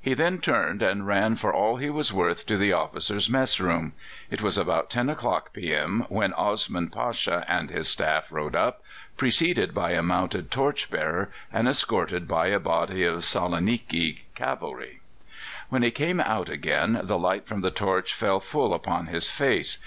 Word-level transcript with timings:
He 0.00 0.14
then 0.14 0.38
turned 0.38 0.80
and 0.80 1.08
ran 1.08 1.34
for 1.34 1.52
all 1.52 1.78
he 1.78 1.90
was 1.90 2.12
worth 2.12 2.46
to 2.46 2.56
the 2.56 2.72
officers' 2.72 3.28
mess 3.28 3.58
room. 3.58 3.94
It 4.30 4.40
was 4.40 4.56
about 4.56 4.90
ten 4.90 5.08
o'clock 5.10 5.52
p.m. 5.52 6.06
when 6.08 6.32
Osman 6.34 6.88
Pasha 6.90 7.44
and 7.48 7.68
his 7.68 7.88
staff 7.88 8.30
rode 8.30 8.54
up, 8.54 8.80
preceded 9.16 9.74
by 9.74 9.90
a 9.90 10.04
mounted 10.04 10.52
torch 10.52 10.88
bearer, 10.88 11.30
and 11.52 11.66
escorted 11.66 12.28
by 12.28 12.46
a 12.46 12.60
body 12.60 13.02
of 13.02 13.24
Saloniki 13.24 14.20
cavalry. 14.36 15.00
When 15.68 15.82
he 15.82 15.90
came 15.90 16.20
out 16.20 16.48
again, 16.48 17.00
the 17.02 17.18
light 17.18 17.48
from 17.48 17.62
the 17.62 17.72
torch 17.72 18.14
fell 18.14 18.38
full 18.38 18.72
upon 18.72 19.08
his 19.08 19.32
face. 19.32 19.78